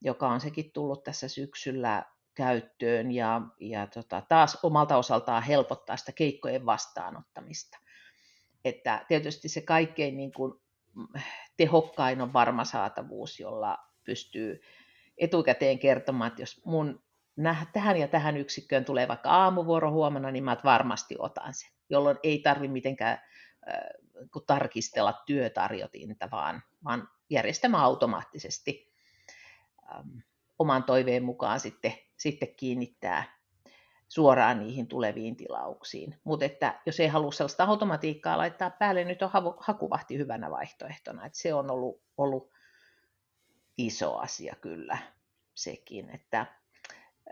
[0.00, 6.12] joka on sekin tullut tässä syksyllä käyttöön ja, ja tota, taas omalta osaltaan helpottaa sitä
[6.12, 7.78] keikkojen vastaanottamista.
[8.64, 10.54] Että tietysti se kaikkein niin kuin
[11.56, 14.60] tehokkain on varma saatavuus, jolla pystyy
[15.18, 17.02] etukäteen kertomaan, että jos mun
[17.72, 22.38] tähän ja tähän yksikköön tulee vaikka aamuvuoro huomenna, niin mä varmasti otan sen, jolloin ei
[22.38, 23.18] tarvi mitenkään
[23.68, 23.76] äh,
[24.46, 28.92] tarkistella työtarjotinta, vaan, vaan järjestämä automaattisesti
[29.94, 30.18] ähm,
[30.58, 33.42] oman toiveen mukaan sitten, sitten kiinnittää
[34.08, 36.20] suoraan niihin tuleviin tilauksiin.
[36.24, 41.26] Mutta että jos ei halua sellaista automatiikkaa laittaa päälle, nyt on hakuvahti hyvänä vaihtoehtona.
[41.26, 42.50] että se on ollut, ollut
[43.78, 44.98] iso asia kyllä
[45.54, 46.10] sekin.
[46.10, 46.46] Että,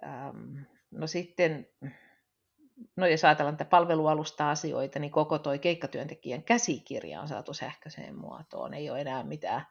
[0.05, 0.59] ähm,
[0.91, 1.69] no sitten,
[2.97, 8.75] no jos ajatellaan tätä palvelualusta-asioita, niin koko tuo keikkatyöntekijän käsikirja on saatu sähköiseen muotoon.
[8.75, 9.67] Ei ole enää mitään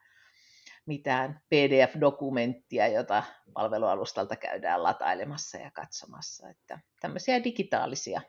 [0.85, 6.49] mitään PDF-dokumenttia, jota palvelualustalta käydään latailemassa ja katsomassa.
[6.49, 8.21] Että tämmöisiä digitaalisia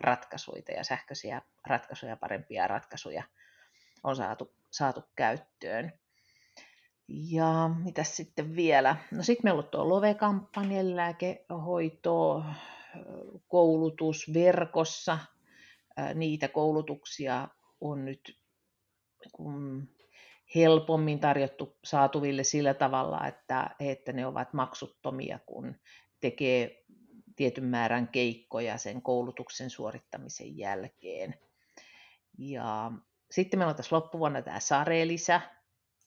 [0.00, 3.22] ratkaisuja ja sähköisiä ratkaisuja, parempia ratkaisuja
[4.04, 5.92] on saatu, saatu käyttöön.
[7.08, 8.96] Ja mitä sitten vielä?
[9.10, 12.44] No sitten meillä on tuo Love-kampanja, lääkehoito,
[13.48, 15.18] koulutus verkossa.
[16.14, 17.48] Niitä koulutuksia
[17.80, 18.38] on nyt
[20.54, 25.74] helpommin tarjottu saatuville sillä tavalla, että, että ne ovat maksuttomia, kun
[26.20, 26.84] tekee
[27.36, 31.34] tietyn määrän keikkoja sen koulutuksen suorittamisen jälkeen.
[32.38, 32.92] Ja
[33.30, 35.40] sitten meillä on tässä loppuvuonna tämä Sare-lisä,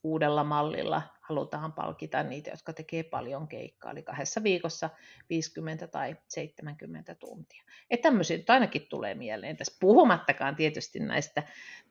[0.04, 4.90] uudella mallilla halutaan palkita niitä, jotka tekee paljon keikkaa, eli kahdessa viikossa
[5.30, 7.64] 50 tai 70 tuntia.
[7.90, 11.44] Että tämmöisiä nyt ainakin tulee mieleen tässä, puhumattakaan tietysti näistä,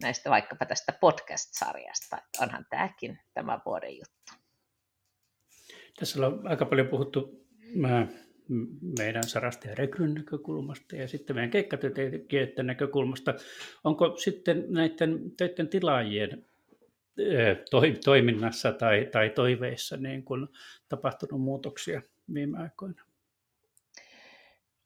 [0.03, 4.33] näistä vaikkapa tästä podcast-sarjasta, että onhan tämäkin tämä vuoden juttu.
[5.99, 7.47] Tässä on aika paljon puhuttu
[8.99, 13.35] meidän sarasta ja rekryn näkökulmasta ja sitten meidän keikkatyöntekijöiden näkökulmasta.
[13.85, 16.47] Onko sitten näiden töiden tilaajien
[18.05, 20.49] toiminnassa tai, tai toiveissa niin kuin
[20.89, 22.03] tapahtunut muutoksia
[22.35, 23.03] viime aikoina?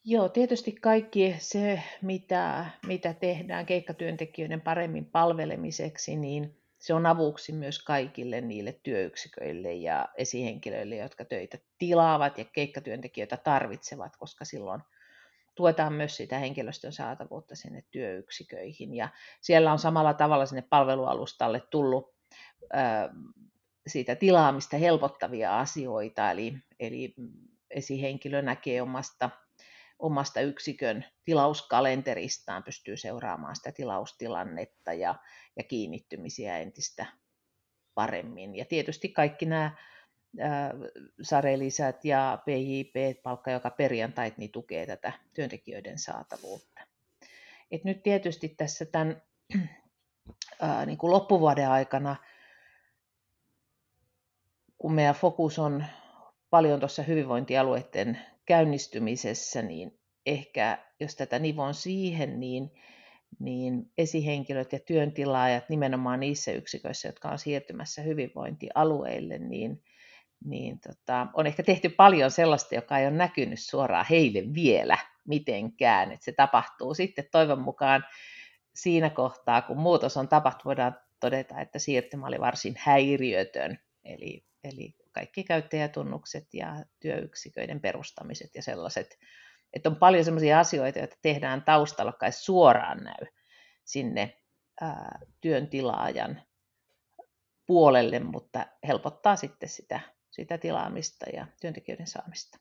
[0.04, 7.82] Joo, tietysti kaikki se, mitä, mitä tehdään keikkatyöntekijöiden paremmin palvelemiseksi, niin se on avuksi myös
[7.82, 14.82] kaikille niille työyksiköille ja esihenkilöille, jotka töitä tilaavat ja keikkatyöntekijöitä tarvitsevat, koska silloin
[15.54, 18.94] tuetaan myös sitä henkilöstön saatavuutta sinne työyksiköihin.
[18.94, 19.08] Ja
[19.40, 22.19] siellä on samalla tavalla sinne palvelualustalle tullut
[23.86, 27.14] siitä tilaamista helpottavia asioita, eli, eli
[27.70, 29.30] esihenkilö näkee omasta,
[29.98, 35.14] omasta yksikön tilauskalenteristaan, pystyy seuraamaan sitä tilaustilannetta ja,
[35.56, 37.06] ja kiinnittymisiä entistä
[37.94, 38.56] paremmin.
[38.56, 39.72] Ja tietysti kaikki nämä
[41.22, 46.80] sarelisät ja PJP, palkka joka perjantait, niin tukee tätä työntekijöiden saatavuutta.
[47.70, 49.22] Et nyt tietysti tässä tämän
[50.60, 52.16] ää, niin kuin loppuvuoden aikana
[54.80, 55.84] kun meidän fokus on
[56.50, 62.70] paljon tuossa hyvinvointialueiden käynnistymisessä, niin ehkä jos tätä nivon siihen, niin,
[63.38, 69.82] niin esihenkilöt ja työntilaajat nimenomaan niissä yksiköissä, jotka on siirtymässä hyvinvointialueille, niin,
[70.44, 76.12] niin tota, on ehkä tehty paljon sellaista, joka ei ole näkynyt suoraan heille vielä mitenkään.
[76.12, 78.04] Et se tapahtuu sitten toivon mukaan
[78.74, 83.78] siinä kohtaa, kun muutos on tapahtunut, voidaan todeta, että siirtymä oli varsin häiriötön.
[84.04, 89.18] Eli eli kaikki käyttäjätunnukset ja työyksiköiden perustamiset ja sellaiset.
[89.72, 93.26] Että on paljon sellaisia asioita, joita tehdään taustalla, kai suoraan näy
[93.84, 94.36] sinne
[95.40, 96.42] työn tilaajan
[97.66, 102.58] puolelle, mutta helpottaa sitten sitä, sitä tilaamista ja työntekijöiden saamista.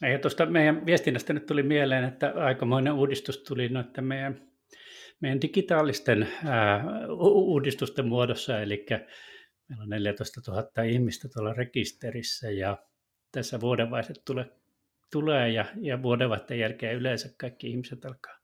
[0.00, 4.50] Ja tuosta meidän viestinnästä nyt tuli mieleen, että aikamoinen uudistus tuli noiden meidän,
[5.20, 6.84] meidän digitaalisten ää,
[7.22, 8.86] uudistusten muodossa, eli
[9.70, 12.78] meillä on 14 000 ihmistä tuolla rekisterissä ja
[13.32, 14.46] tässä vuodenvaihde tulee,
[15.12, 18.36] tulee ja, ja vuodenvaihteen jälkeen yleensä kaikki ihmiset alkaa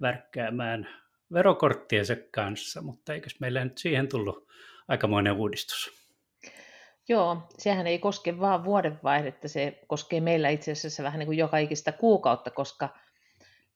[0.00, 0.88] värkkäämään
[1.32, 4.48] verokorttiensa kanssa, mutta eikös meillä nyt siihen tullut
[4.88, 6.04] aikamoinen uudistus?
[7.08, 11.58] Joo, sehän ei koske vain vuodenvaihdetta, se koskee meillä itse asiassa vähän niin kuin joka
[11.58, 12.88] ikistä kuukautta, koska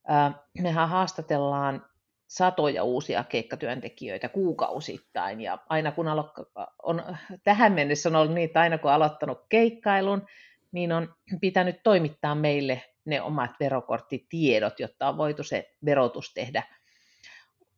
[0.08, 1.86] ää, mehän haastatellaan
[2.28, 5.40] satoja uusia keikkatyöntekijöitä kuukausittain.
[5.40, 7.02] Ja aina kun alo- on,
[7.44, 10.26] tähän mennessä on ollut niin, että aina kun aloittanut keikkailun,
[10.72, 16.62] niin on pitänyt toimittaa meille ne omat verokorttitiedot, jotta on voitu se verotus tehdä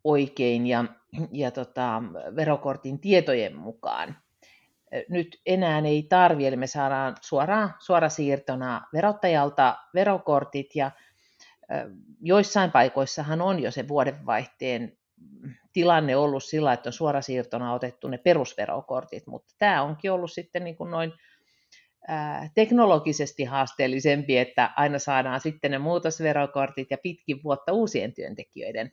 [0.05, 0.85] oikein ja,
[1.33, 2.03] ja tota,
[2.37, 4.17] verokortin tietojen mukaan.
[5.09, 10.91] Nyt enää ei tarvi, eli me saadaan suoraan suorasiirtona verottajalta verokortit ja
[12.20, 14.98] joissain paikoissahan on jo se vuodenvaihteen
[15.72, 20.76] tilanne ollut sillä, että on suorasiirtona otettu ne perusverokortit, mutta tämä onkin ollut sitten niin
[20.76, 21.12] kuin noin
[22.54, 28.92] teknologisesti haasteellisempi, että aina saadaan sitten ne muutosverokortit ja pitkin vuotta uusien työntekijöiden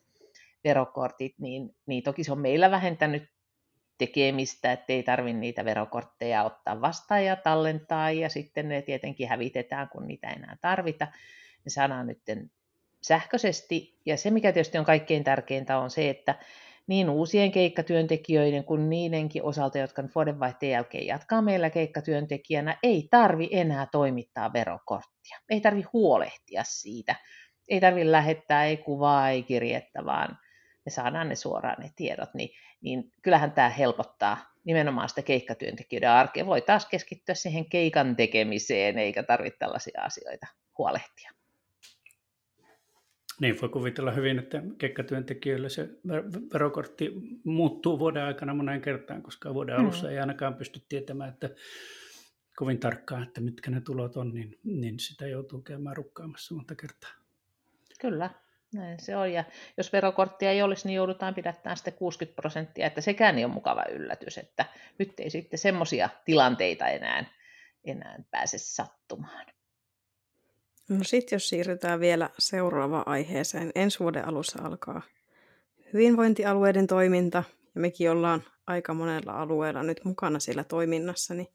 [0.63, 3.23] verokortit, niin, niin toki se on meillä vähentänyt
[3.97, 9.89] tekemistä, että ei tarvitse niitä verokortteja ottaa vastaan ja tallentaa, ja sitten ne tietenkin hävitetään,
[9.89, 11.07] kun niitä enää tarvita.
[11.65, 12.21] Ne saadaan nyt
[13.08, 16.36] sähköisesti, ja se mikä tietysti on kaikkein tärkeintä on se, että
[16.88, 23.50] niin uusien keikkatyöntekijöiden kuin niidenkin osalta, jotka nyt vuodenvaihteen jälkeen jatkaa meillä keikkatyöntekijänä, ei tarvi
[23.52, 25.38] enää toimittaa verokorttia.
[25.50, 27.15] Ei tarvi huolehtia siitä.
[27.70, 30.38] Ei tarvi lähettää ei kuvaa, ei kirjettä, vaan
[30.86, 32.50] me saadaan ne suoraan ne tiedot, niin,
[32.82, 36.46] niin kyllähän tämä helpottaa nimenomaan sitä keikkatyöntekijöiden arkea.
[36.46, 41.37] Voi taas keskittyä siihen keikan tekemiseen, eikä tarvitse tällaisia asioita huolehtia.
[43.41, 45.89] Niin, voi kuvitella hyvin, että keikkatyöntekijöille se
[46.54, 49.82] verokortti muuttuu vuoden aikana moneen kertaan, koska vuoden mm.
[49.82, 51.50] alussa ei ainakaan pysty tietämään, että
[52.56, 57.10] kovin tarkkaan, että mitkä ne tulot on, niin, niin sitä joutuu käymään rukkaamassa monta kertaa.
[58.00, 58.30] Kyllä,
[58.73, 59.34] näin se on.
[59.34, 59.43] Ja
[59.78, 63.84] jos verokorttia ei olisi, niin joudutaan pidättämään sitten 60 prosenttia, että sekään ei ole mukava
[63.91, 64.65] yllätys, että
[64.97, 67.26] nyt ei sitten semmoisia tilanteita enää,
[67.86, 69.45] enää pääse sattumaan.
[70.89, 73.71] No sitten jos siirrytään vielä seuraavaan aiheeseen.
[73.76, 75.02] Ensi vuoden alussa alkaa
[75.93, 77.43] hyvinvointialueiden toiminta,
[77.76, 81.47] ja mekin ollaan aika monella alueella nyt mukana siellä toiminnassa, niin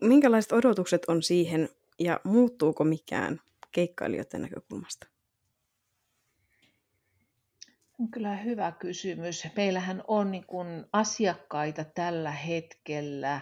[0.00, 1.68] minkälaiset odotukset on siihen,
[1.98, 3.40] ja muuttuuko mikään
[3.72, 5.06] keikkailijoiden näkökulmasta?
[8.10, 9.46] Kyllä hyvä kysymys.
[9.56, 13.40] Meillähän on niin kuin asiakkaita tällä hetkellä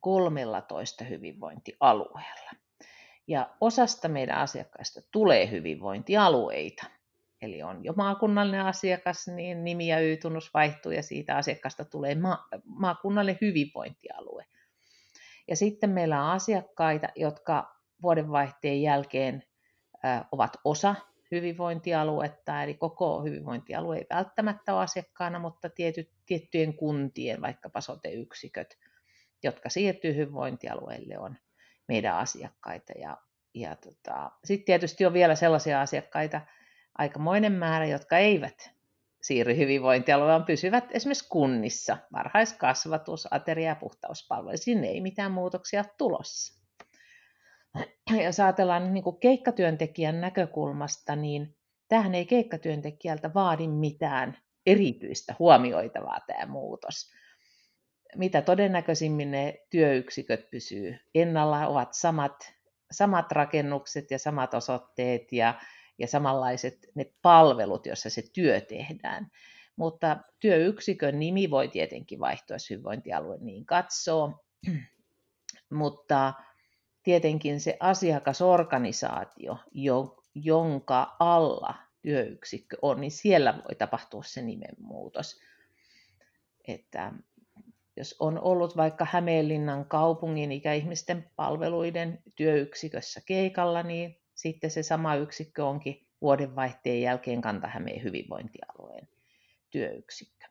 [0.00, 2.50] 13 hyvinvointialueella.
[3.28, 6.86] Ja osasta meidän asiakkaista tulee hyvinvointialueita.
[7.42, 12.48] Eli on jo maakunnallinen asiakas, niin nimi ja Y-tunnus vaihtuu ja siitä asiakkaasta tulee ma-
[12.64, 14.44] maakunnallinen hyvinvointialue.
[15.48, 19.42] Ja sitten meillä on asiakkaita, jotka vuodenvaihteen jälkeen
[20.32, 20.94] ovat osa
[21.30, 28.78] hyvinvointialuetta, eli koko hyvinvointialue ei välttämättä ole asiakkaana, mutta tietyt, tiettyjen kuntien, vaikkapa sote-yksiköt,
[29.42, 31.36] jotka siirtyy hyvinvointialueelle, on
[31.88, 32.92] meidän asiakkaita.
[32.98, 33.16] Ja,
[33.54, 36.40] ja tota, sitten tietysti on vielä sellaisia asiakkaita,
[36.98, 38.70] aikamoinen määrä, jotka eivät
[39.22, 44.56] siirry hyvinvointialueelle, vaan pysyvät esimerkiksi kunnissa, varhaiskasvatus, ateria- ja puhtauspalvelu.
[44.56, 46.58] Sinne ei mitään muutoksia tulossa.
[48.24, 51.56] Jos ajatellaan niin kuin keikkatyöntekijän näkökulmasta, niin
[51.88, 57.12] tähän ei keikkatyöntekijältä vaadi mitään erityistä huomioitavaa tämä muutos
[58.16, 62.52] mitä todennäköisimmin ne työyksiköt pysyy ennalla, ovat samat,
[62.90, 65.60] samat rakennukset ja samat osoitteet ja,
[65.98, 69.30] ja samanlaiset ne palvelut, joissa se työ tehdään.
[69.76, 74.44] Mutta työyksikön nimi voi tietenkin vaihtua, jos hyvinvointialue niin katsoo,
[75.70, 76.34] mutta
[77.02, 79.58] tietenkin se asiakasorganisaatio,
[80.34, 85.40] jonka alla työyksikkö on, niin siellä voi tapahtua se nimenmuutos.
[86.68, 87.12] Että
[87.98, 95.66] jos on ollut vaikka Hämeenlinnan kaupungin ikäihmisten palveluiden työyksikössä keikalla, niin sitten se sama yksikkö
[95.66, 99.08] onkin vuodenvaihteen jälkeen Kanta-Hämeen hyvinvointialueen
[99.70, 100.46] työyksikkö.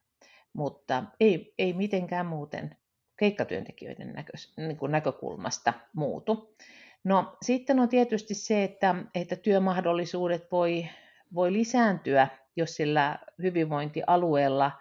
[0.53, 2.77] Mutta ei, ei mitenkään muuten
[3.17, 6.55] keikkatyöntekijöiden näkö, niin kuin näkökulmasta muutu.
[7.03, 10.87] No sitten on tietysti se, että, että työmahdollisuudet voi,
[11.33, 14.71] voi lisääntyä jos sillä hyvinvointialueella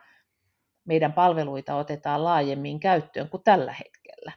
[0.87, 4.33] meidän palveluita otetaan laajemmin käyttöön kuin tällä hetkellä.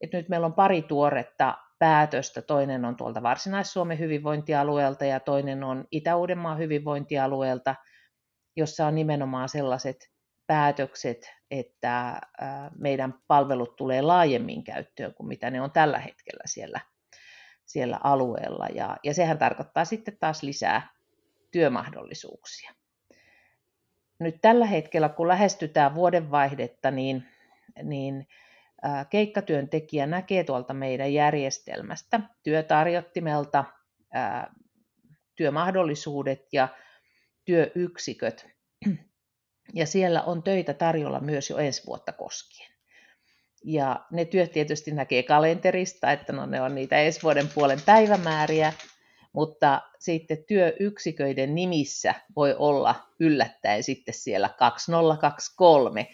[0.00, 2.42] Et nyt meillä on pari tuoretta päätöstä.
[2.42, 7.74] Toinen on tuolta Varsinais-Suomen hyvinvointialueelta ja toinen on Itä-Uudenmaan hyvinvointialueelta,
[8.56, 10.12] jossa on nimenomaan sellaiset
[10.46, 12.20] päätökset, että
[12.78, 16.80] meidän palvelut tulee laajemmin käyttöön kuin mitä ne on tällä hetkellä siellä,
[17.64, 18.66] siellä alueella.
[18.74, 20.88] Ja, ja sehän tarkoittaa sitten taas lisää
[21.50, 22.72] työmahdollisuuksia.
[24.22, 27.28] Nyt tällä hetkellä, kun lähestytään vuodenvaihdetta, niin,
[27.82, 28.26] niin
[29.10, 33.64] keikkatyöntekijä näkee tuolta meidän järjestelmästä työtarjottimelta
[35.36, 36.68] työmahdollisuudet ja
[37.44, 38.46] työyksiköt.
[39.74, 42.72] Ja siellä on töitä tarjolla myös jo ensi vuotta koskien.
[43.64, 48.72] Ja ne työt tietysti näkee kalenterista, että no ne on niitä ensi vuoden puolen päivämääriä,
[49.32, 56.08] mutta sitten työyksiköiden nimissä voi olla yllättäen sitten siellä 2023,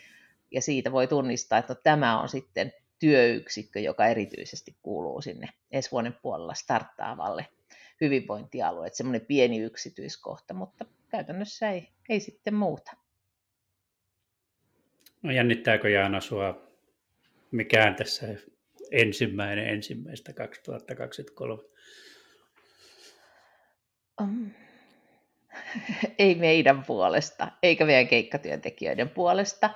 [0.51, 6.17] ja siitä voi tunnistaa, että tämä on sitten työyksikkö, joka erityisesti kuuluu sinne ensi vuoden
[6.23, 7.47] puolella starttaavalle
[8.01, 8.95] hyvinvointialueelle.
[8.95, 12.93] Semmoinen pieni yksityiskohta, mutta käytännössä ei, ei sitten muuta.
[15.23, 16.69] No jännittääkö Jaana sua
[17.51, 18.27] mikään tässä
[18.91, 21.63] ensimmäinen ensimmäistä 2023?
[26.19, 29.71] Ei meidän puolesta, eikä meidän keikkatyöntekijöiden puolesta.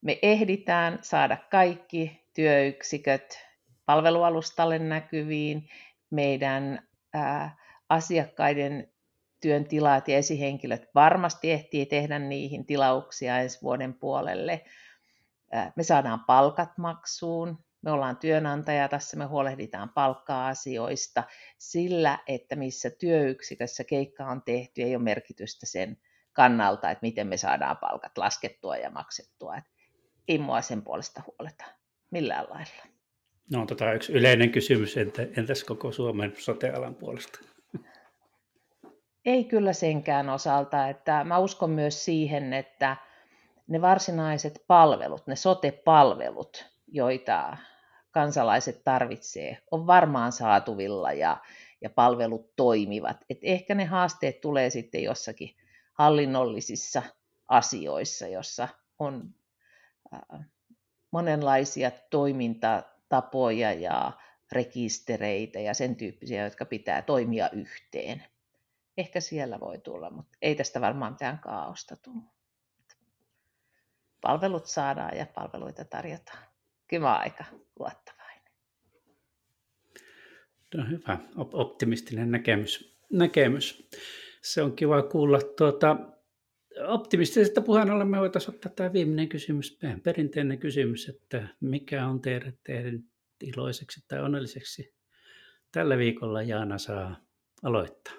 [0.00, 3.46] Me ehditään saada kaikki työyksiköt
[3.86, 5.68] palvelualustalle näkyviin,
[6.10, 7.56] meidän ää,
[7.88, 8.92] asiakkaiden
[9.40, 14.64] työn tilaat ja esihenkilöt varmasti ehtii tehdä niihin tilauksia ensi vuoden puolelle.
[15.76, 21.24] Me saadaan palkat maksuun, me ollaan työnantaja, tässä me huolehditaan palkka-asioista
[21.58, 25.98] sillä, että missä työyksikössä keikka on tehty, ei ole merkitystä sen
[26.32, 29.56] kannalta, että miten me saadaan palkat laskettua ja maksettua.
[29.56, 29.64] Et
[30.28, 31.64] ei mua sen puolesta huoleta
[32.10, 32.82] millään lailla.
[33.52, 37.38] No tota yksi yleinen kysymys, entä, entäs koko Suomen sotealan puolesta?
[39.24, 42.96] Ei kyllä senkään osalta, että mä uskon myös siihen, että
[43.66, 47.56] ne varsinaiset palvelut, ne sote-palvelut, joita
[48.10, 51.36] kansalaiset tarvitsee, on varmaan saatuvilla ja,
[51.80, 53.16] ja palvelut toimivat.
[53.30, 55.56] Et ehkä ne haasteet tulee sitten jossakin
[55.92, 57.02] hallinnollisissa
[57.48, 59.34] asioissa, jossa on
[61.10, 64.12] monenlaisia toimintatapoja ja
[64.52, 68.24] rekistereitä ja sen tyyppisiä, jotka pitää toimia yhteen.
[68.96, 72.22] Ehkä siellä voi tulla, mutta ei tästä varmaan mitään kaaosta tule.
[74.20, 76.49] Palvelut saadaan ja palveluita tarjotaan.
[76.90, 77.44] Kyllä aika
[77.78, 78.52] luottavainen.
[80.74, 82.98] No hyvä, optimistinen näkemys.
[83.12, 83.88] näkemys.
[84.42, 85.38] Se on kiva kuulla.
[85.56, 85.96] Tuota,
[86.86, 92.54] optimistisesta puheen ollen me voitaisiin ottaa tämä viimeinen kysymys, perinteinen kysymys, että mikä on teidät
[92.64, 93.04] teidän
[93.40, 94.94] iloiseksi tai onnelliseksi
[95.72, 97.16] tällä viikolla Jaana saa
[97.62, 98.14] aloittaa?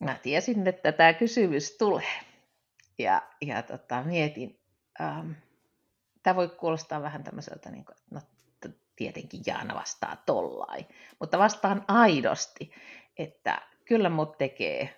[0.00, 2.20] Mä tiesin, että tämä kysymys tulee
[2.98, 4.60] ja, ja tota, mietin,
[5.00, 5.30] ähm,
[6.26, 8.20] tämä voi kuulostaa vähän tämmöiseltä, niin kuin, no
[8.96, 10.86] tietenkin Jaana vastaa tollai,
[11.20, 12.72] mutta vastaan aidosti,
[13.18, 14.96] että kyllä mut tekee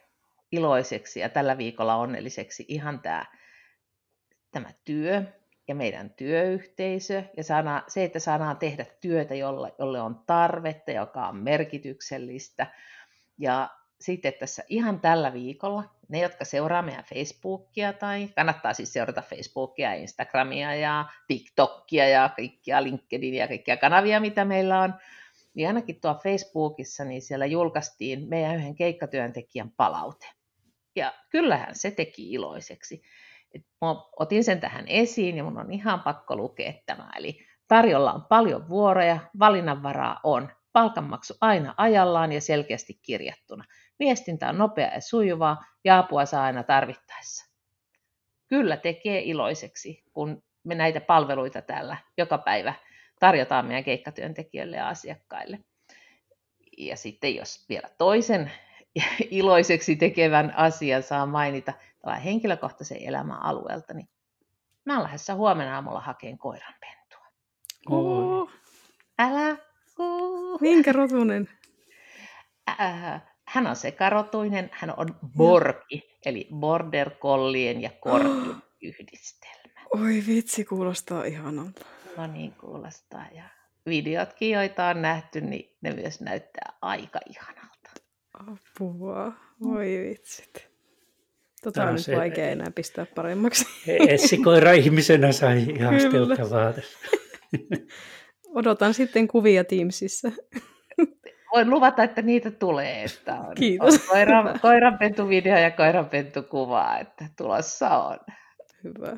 [0.52, 3.26] iloiseksi ja tällä viikolla onnelliseksi ihan tämä,
[4.50, 5.22] tämä työ
[5.68, 11.28] ja meidän työyhteisö ja saadaan, se, että saadaan tehdä työtä, jolle, jolle on tarvetta, joka
[11.28, 12.66] on merkityksellistä.
[13.38, 19.22] Ja sitten tässä ihan tällä viikolla, ne, jotka seuraa meidän Facebookia tai kannattaa siis seurata
[19.22, 24.94] Facebookia, Instagramia ja TikTokia ja kaikkia LinkedInia ja kaikkia kanavia, mitä meillä on,
[25.54, 30.26] niin ainakin tuo Facebookissa, niin siellä julkaistiin meidän yhden keikkatyöntekijän palaute.
[30.96, 33.02] Ja kyllähän se teki iloiseksi.
[33.54, 37.10] Et mä otin sen tähän esiin ja mun on ihan pakko lukea tämä.
[37.16, 43.64] Eli tarjolla on paljon vuoroja, valinnanvaraa on, palkanmaksu aina ajallaan ja selkeästi kirjattuna.
[43.98, 47.50] Viestintä on nopea ja sujuvaa ja apua saa aina tarvittaessa.
[48.48, 52.74] Kyllä tekee iloiseksi, kun me näitä palveluita täällä joka päivä
[53.20, 55.58] tarjotaan meidän keikkatyöntekijöille ja asiakkaille.
[56.78, 58.52] Ja sitten jos vielä toisen
[59.30, 61.72] iloiseksi tekevän asian saa mainita
[62.04, 64.08] tai henkilökohtaisen elämän alueelta, niin
[64.84, 67.26] mä olen lähdössä huomenna aamulla hakeen koiranpentua.
[67.90, 68.50] Oh.
[69.18, 69.56] Älä
[69.98, 70.60] uh.
[70.60, 71.48] Minkä rotunen?
[72.80, 79.80] Äh, hän on sekarotuinen, hän on borki, eli border collien ja korkin yhdistelmä.
[79.94, 81.86] Oi vitsi, kuulostaa ihanalta.
[82.16, 83.26] No niin, kuulostaa.
[83.34, 83.42] Ja
[83.86, 87.90] videotkin, joita on nähty, niin ne myös näyttää aika ihanalta.
[88.34, 89.32] Apua,
[89.62, 90.68] voi vitsit.
[91.62, 93.66] Tota on nyt vaikea enää pistää paremmaksi.
[94.08, 96.74] Essikoira ihmisenä sai ihasteltavaa
[98.54, 100.32] Odotan sitten kuvia Teamsissa.
[101.52, 103.04] Voin luvata, että niitä tulee.
[103.04, 103.94] Että on, Kiitos.
[103.94, 108.18] On koiran, koiranpentuvideo ja koiranpentukuva, että tulossa on.
[108.84, 109.16] Hyvä.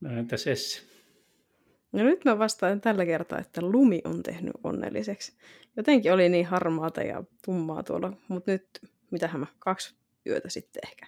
[0.00, 0.82] No entäs Essi?
[1.92, 5.32] No nyt mä vastaan tällä kertaa, että lumi on tehnyt onnelliseksi.
[5.76, 8.66] Jotenkin oli niin harmaata ja tummaa tuolla, mutta nyt,
[9.10, 9.94] mitähän mä, kaksi
[10.26, 11.06] yötä sitten ehkä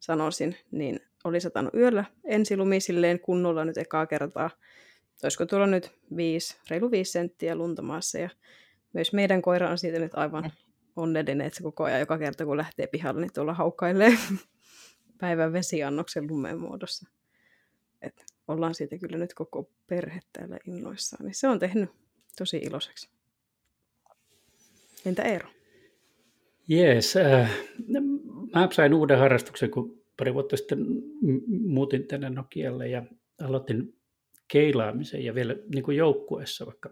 [0.00, 4.50] sanoisin, niin oli satanut yöllä ensilumi silleen kunnolla nyt ekaa kertaa.
[5.22, 8.30] Olisiko tuolla nyt viisi, reilu viisi senttiä lunta maassa ja
[8.96, 10.52] myös meidän koira on siitä nyt aivan
[10.96, 14.12] onnellinen, että se koko ajan joka kerta kun lähtee pihalle, niin tuolla haukkailee
[15.20, 17.08] päivän vesiannoksen lumen muodossa.
[18.02, 21.90] Et ollaan siitä kyllä nyt koko perhe täällä innoissaan, niin se on tehnyt
[22.38, 23.10] tosi iloiseksi.
[25.06, 25.48] Entä Eero?
[26.68, 27.50] Jees, äh,
[28.54, 30.86] mä sain uuden harrastuksen, kun pari vuotta sitten
[31.48, 33.02] muutin tänne Nokialle ja
[33.44, 33.98] aloitin
[34.48, 36.90] keilaamisen ja vielä niin kuin joukkueessa, vaikka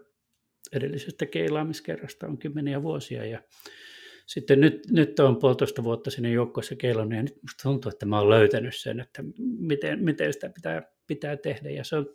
[0.73, 3.25] edellisestä keilaamiskerrasta on kymmeniä vuosia.
[3.25, 3.41] Ja
[4.25, 8.19] sitten nyt, nyt on puolitoista vuotta sinne joukkueessa keilannut ja nyt musta tuntuu, että mä
[8.19, 9.23] oon löytänyt sen, että
[9.59, 11.69] miten, miten sitä pitää, pitää tehdä.
[11.69, 12.09] Ja se on,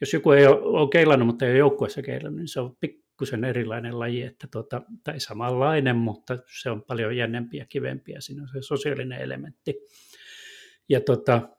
[0.00, 3.44] jos joku ei ole, ole keilannut, mutta ei ole joukkueessa keilannut, niin se on pikkusen
[3.44, 8.42] erilainen laji, että tuota, tai samanlainen, mutta se on paljon jännempi ja kivempi ja siinä
[8.42, 9.74] on se sosiaalinen elementti.
[10.88, 11.57] Ja tota,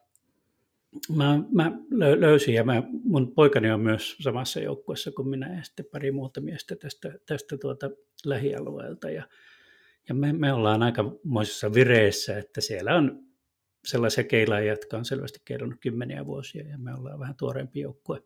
[1.16, 1.72] mä, mä
[2.20, 6.42] löysin ja mä, mun poikani on myös samassa joukkueessa kuin minä ja sitten pari muuta
[6.42, 7.90] miestä tästä, tästä tuota
[8.26, 9.10] lähialueelta.
[9.10, 9.28] Ja,
[10.10, 13.24] ja me, me ollaan aikamoisessa vireessä, että siellä on
[13.86, 18.18] sellaisia keilaajia, jotka on selvästi keilannut kymmeniä vuosia ja me ollaan vähän tuoreempi joukkue.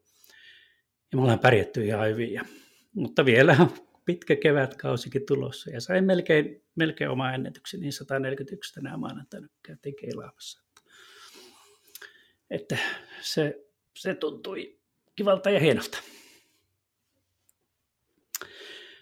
[1.12, 2.46] Ja me ollaan pärjätty ihan hyvin, ja,
[2.96, 3.72] mutta vielä on
[4.06, 5.70] pitkä kevätkausikin tulossa.
[5.70, 10.63] Ja sain melkein, melkein oma ennätyksen, niin 141 tänä maanantaina käytiin keilaamassa
[12.54, 12.78] että
[13.22, 14.80] se, se tuntui
[15.16, 15.98] kivalta ja hienolta.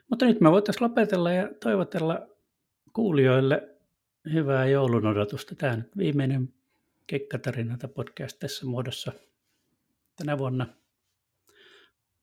[0.10, 2.28] Mutta nyt me voitaisiin lopetella ja toivotella
[2.93, 3.70] kuulijoille
[4.34, 5.56] hyvää joulun odotusta.
[5.56, 6.54] Tämä on viimeinen
[7.08, 9.12] kekkatarinata podcast tässä muodossa
[10.16, 10.68] tänä vuonna.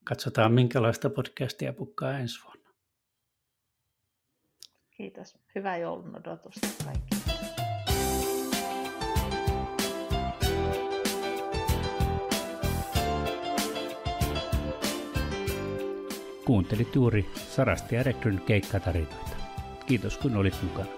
[0.05, 2.70] Katsotaan, minkälaista podcastia pukkaa ensi vuonna.
[4.91, 5.39] Kiitos.
[5.55, 7.58] Hyvää joulun odotusta kaikille.
[16.49, 19.36] Kuuntelit juuri Sarasti ja Rekryn keikkatarinoita.
[19.86, 20.97] Kiitos kun olit mukana.